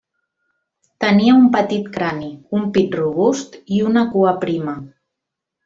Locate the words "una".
3.93-4.07